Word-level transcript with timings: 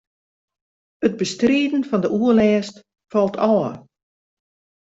It 1.05 1.17
bestriden 1.19 1.83
fan 1.89 2.01
de 2.03 2.09
oerlêst 2.19 2.75
falt 3.11 3.35
ôf. 3.53 3.73